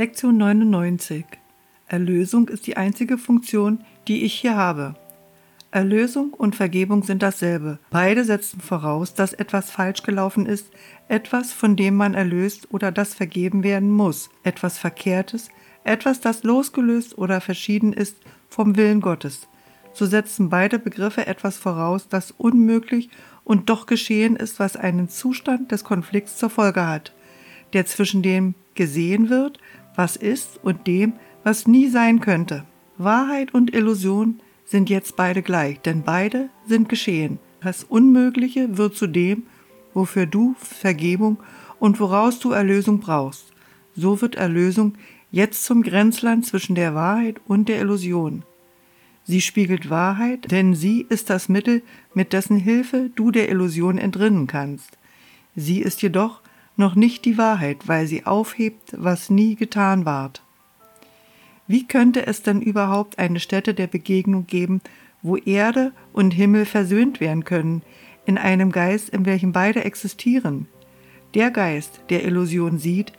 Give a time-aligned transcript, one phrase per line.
[0.00, 1.26] Lektion 99.
[1.86, 4.94] Erlösung ist die einzige Funktion, die ich hier habe.
[5.72, 7.78] Erlösung und Vergebung sind dasselbe.
[7.90, 10.70] Beide setzen voraus, dass etwas falsch gelaufen ist,
[11.08, 15.50] etwas, von dem man erlöst oder das vergeben werden muss, etwas Verkehrtes,
[15.84, 18.16] etwas, das losgelöst oder verschieden ist
[18.48, 19.48] vom Willen Gottes.
[19.92, 23.10] So setzen beide Begriffe etwas voraus, das unmöglich
[23.44, 27.12] und doch geschehen ist, was einen Zustand des Konflikts zur Folge hat,
[27.74, 29.58] der zwischen dem gesehen wird,
[29.94, 32.64] was ist, und dem, was nie sein könnte.
[32.98, 37.38] Wahrheit und Illusion sind jetzt beide gleich, denn beide sind geschehen.
[37.60, 39.44] Das Unmögliche wird zu dem,
[39.94, 41.38] wofür du Vergebung
[41.78, 43.52] und woraus du Erlösung brauchst.
[43.96, 44.94] So wird Erlösung
[45.30, 48.44] jetzt zum Grenzland zwischen der Wahrheit und der Illusion.
[49.24, 51.82] Sie spiegelt Wahrheit, denn sie ist das Mittel,
[52.14, 54.98] mit dessen Hilfe du der Illusion entrinnen kannst.
[55.54, 56.40] Sie ist jedoch
[56.80, 60.42] noch nicht die Wahrheit, weil sie aufhebt, was nie getan ward.
[61.68, 64.80] Wie könnte es denn überhaupt eine Stätte der Begegnung geben,
[65.22, 67.82] wo Erde und Himmel versöhnt werden können,
[68.26, 70.66] in einem Geist, in welchem beide existieren?
[71.34, 73.12] Der Geist, der Illusion sieht,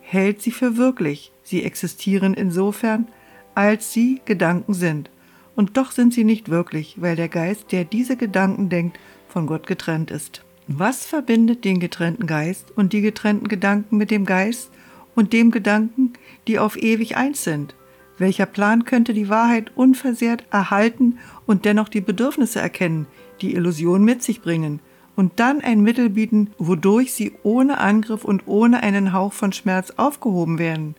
[0.00, 3.08] hält sie für wirklich, sie existieren insofern,
[3.54, 5.10] als sie Gedanken sind,
[5.54, 8.98] und doch sind sie nicht wirklich, weil der Geist, der diese Gedanken denkt,
[9.28, 10.44] von Gott getrennt ist.
[10.70, 14.70] Was verbindet den getrennten Geist und die getrennten Gedanken mit dem Geist
[15.14, 16.12] und dem Gedanken,
[16.46, 17.74] die auf ewig eins sind?
[18.18, 23.06] Welcher Plan könnte die Wahrheit unversehrt erhalten und dennoch die Bedürfnisse erkennen,
[23.40, 24.80] die Illusion mit sich bringen,
[25.16, 29.94] und dann ein Mittel bieten, wodurch sie ohne Angriff und ohne einen Hauch von Schmerz
[29.96, 30.96] aufgehoben werden?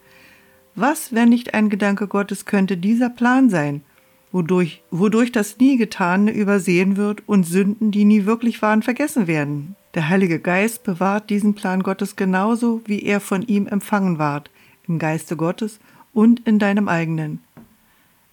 [0.74, 3.84] Was, wenn nicht ein Gedanke Gottes, könnte dieser Plan sein,
[4.32, 9.76] wodurch, wodurch das nie Getane übersehen wird und Sünden, die nie wirklich waren, vergessen werden?
[9.96, 14.52] Der Heilige Geist bewahrt diesen Plan Gottes genauso, wie er von ihm empfangen ward,
[14.88, 15.80] im Geiste Gottes
[16.14, 17.42] und in deinem eigenen.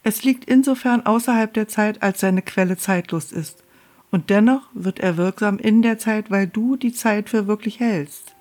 [0.03, 3.63] Es liegt insofern außerhalb der Zeit, als seine Quelle zeitlos ist,
[4.11, 8.35] und dennoch wird er wirksam in der Zeit, weil du die Zeit für wirklich hältst.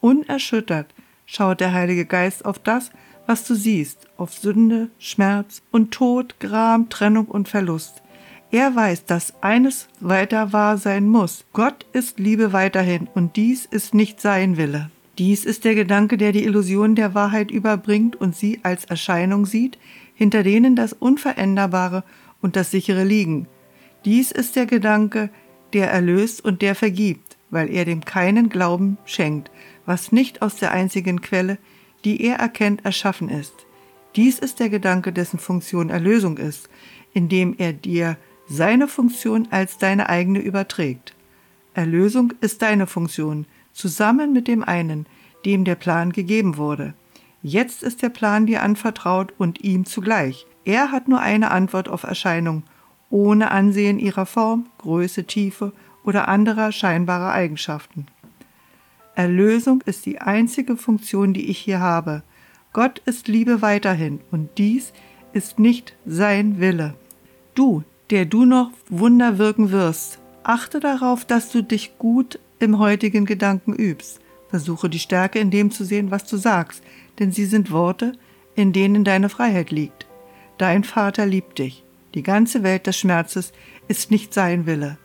[0.00, 0.94] Unerschüttert
[1.26, 2.90] schaut der Heilige Geist auf das,
[3.28, 8.02] was du siehst, auf Sünde, Schmerz und Tod, Gram, Trennung und Verlust.
[8.50, 11.44] Er weiß, dass eines weiter wahr sein muss.
[11.52, 14.90] Gott ist Liebe weiterhin und dies ist nicht sein Wille.
[15.18, 19.76] Dies ist der Gedanke, der die Illusion der Wahrheit überbringt und sie als Erscheinung sieht,
[20.14, 22.04] hinter denen das Unveränderbare
[22.40, 23.46] und das Sichere liegen.
[24.06, 25.28] Dies ist der Gedanke,
[25.74, 29.50] der erlöst und der vergibt, weil er dem keinen Glauben schenkt,
[29.84, 31.58] was nicht aus der einzigen Quelle,
[32.04, 33.66] die er erkennt, erschaffen ist.
[34.16, 36.68] Dies ist der Gedanke, dessen Funktion Erlösung ist,
[37.12, 38.16] indem er dir
[38.48, 41.14] seine Funktion als deine eigene überträgt.
[41.74, 45.06] Erlösung ist deine Funktion, zusammen mit dem einen,
[45.44, 46.94] dem der Plan gegeben wurde.
[47.42, 50.46] Jetzt ist der Plan dir anvertraut und ihm zugleich.
[50.64, 52.64] Er hat nur eine Antwort auf Erscheinung,
[53.10, 55.72] ohne Ansehen ihrer Form, Größe, Tiefe
[56.04, 58.06] oder anderer scheinbarer Eigenschaften.
[59.18, 62.22] Erlösung ist die einzige Funktion, die ich hier habe.
[62.72, 64.92] Gott ist Liebe weiterhin und dies
[65.32, 66.94] ist nicht sein Wille.
[67.56, 73.26] Du, der du noch Wunder wirken wirst, achte darauf, dass du dich gut im heutigen
[73.26, 74.20] Gedanken übst.
[74.50, 76.84] Versuche die Stärke in dem zu sehen, was du sagst,
[77.18, 78.12] denn sie sind Worte,
[78.54, 80.06] in denen deine Freiheit liegt.
[80.58, 81.82] Dein Vater liebt dich.
[82.14, 83.52] Die ganze Welt des Schmerzes
[83.88, 84.96] ist nicht sein Wille.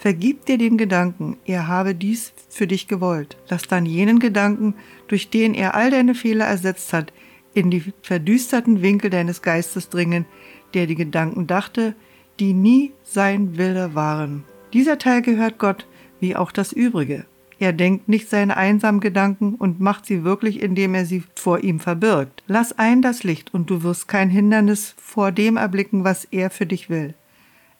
[0.00, 3.36] Vergib dir den Gedanken, er habe dies für dich gewollt.
[3.50, 4.72] Lass dann jenen Gedanken,
[5.08, 7.12] durch den er all deine Fehler ersetzt hat,
[7.52, 10.24] in die verdüsterten Winkel deines Geistes dringen,
[10.72, 11.94] der die Gedanken dachte,
[12.38, 14.44] die nie sein Wille waren.
[14.72, 15.86] Dieser Teil gehört Gott,
[16.18, 17.26] wie auch das übrige.
[17.58, 21.78] Er denkt nicht seine einsamen Gedanken und macht sie wirklich, indem er sie vor ihm
[21.78, 22.42] verbirgt.
[22.46, 26.64] Lass ein das Licht und du wirst kein Hindernis vor dem erblicken, was er für
[26.64, 27.12] dich will.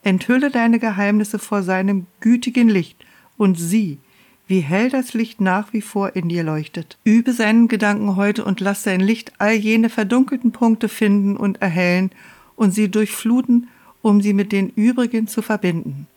[0.03, 3.05] Enthülle deine Geheimnisse vor seinem gütigen Licht
[3.37, 3.99] und sieh,
[4.47, 6.99] wie hell das Licht nach wie vor in dir leuchtet.
[7.05, 12.11] Übe seinen Gedanken heute und lass sein Licht all jene verdunkelten Punkte finden und erhellen
[12.57, 13.69] und sie durchfluten,
[14.03, 16.09] um sie mit den übrigen zu verbinden.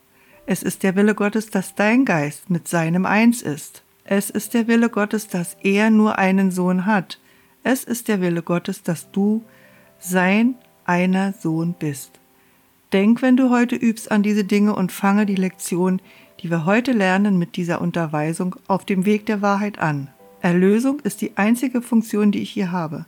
[0.45, 3.83] Es ist der Wille Gottes, dass dein Geist mit seinem eins ist.
[4.03, 7.19] Es ist der Wille Gottes, dass er nur einen Sohn hat.
[7.63, 9.43] Es ist der Wille Gottes, dass du
[9.99, 10.55] sein
[10.85, 12.19] einer Sohn bist.
[12.93, 15.99] Denk, wenn du heute übst, an diese Dinge und fange die Lektion,
[16.39, 20.09] die wir heute lernen, mit dieser Unterweisung auf dem Weg der Wahrheit an.
[20.41, 23.07] Erlösung ist die einzige Funktion, die ich hier habe.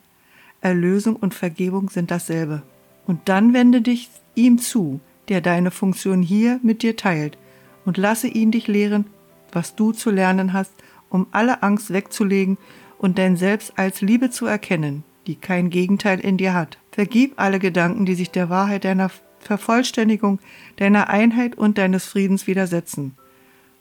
[0.60, 2.64] Erlösung und Vergebung sind dasselbe.
[3.06, 7.38] Und dann wende dich ihm zu, der deine Funktion hier mit dir teilt,
[7.86, 9.06] und lasse ihn dich lehren,
[9.52, 10.74] was du zu lernen hast,
[11.10, 12.58] um alle Angst wegzulegen
[12.98, 15.04] und dein Selbst als Liebe zu erkennen.
[15.28, 16.78] die kein Gegenteil in dir hat.
[16.92, 19.10] Vergib alle Gedanken, die sich der Wahrheit deiner
[19.46, 20.40] Vervollständigung,
[20.78, 23.16] deiner Einheit und deines Friedens widersetzen.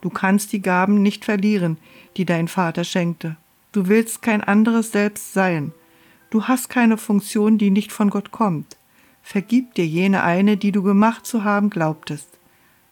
[0.01, 1.77] Du kannst die Gaben nicht verlieren,
[2.15, 3.35] die dein Vater schenkte.
[3.71, 5.73] Du willst kein anderes Selbst sein.
[6.29, 8.77] Du hast keine Funktion, die nicht von Gott kommt.
[9.23, 12.29] Vergib dir jene eine, die du gemacht zu haben glaubtest.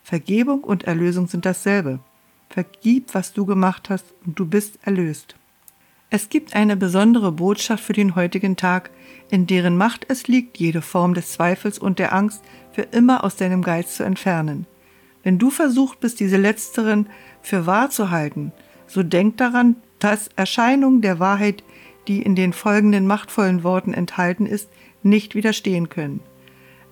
[0.04, 2.00] Vergebung und Erlösung sind dasselbe.
[2.50, 5.36] Vergib, was du gemacht hast, und du bist erlöst.
[6.16, 8.92] Es gibt eine besondere Botschaft für den heutigen Tag,
[9.32, 13.36] in deren Macht es liegt, jede Form des Zweifels und der Angst für immer aus
[13.36, 14.68] deinem Geist zu entfernen.
[15.24, 17.08] Wenn du versucht bist, diese letzteren
[17.42, 18.52] für wahr zu halten,
[18.86, 21.64] so denk daran, dass Erscheinungen der Wahrheit,
[22.08, 24.70] die in den folgenden machtvollen Worten enthalten ist,
[25.02, 26.20] nicht widerstehen können.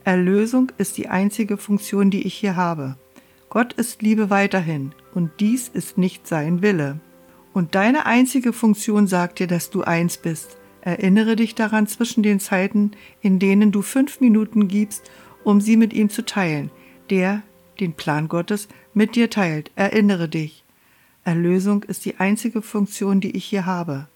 [0.04, 2.96] Erlösung ist die einzige Funktion, die ich hier habe.
[3.52, 7.00] Gott ist Liebe weiterhin, und dies ist nicht sein Wille.
[7.54, 10.58] Und deine einzige Funktion sagt dir, dass du eins bist.
[10.82, 15.12] Erinnere dich daran zwischen den Zeiten, in denen du fünf Minuten gibst,
[15.44, 16.72] um sie mit ihm zu teilen,
[17.10, 17.44] der
[17.80, 19.72] den Plan Gottes mit dir teilt.
[19.76, 20.64] Erinnere dich.
[21.24, 24.08] Erlösung ist die einzige Funktion, die ich hier habe.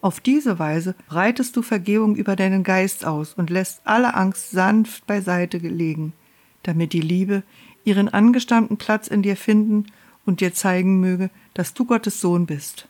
[0.00, 5.06] Auf diese Weise breitest du Vergebung über deinen Geist aus und lässt alle Angst sanft
[5.06, 6.12] beiseite legen,
[6.62, 7.42] damit die Liebe
[7.84, 9.86] ihren angestammten Platz in dir finden
[10.26, 12.88] und dir zeigen möge, dass du Gottes Sohn bist.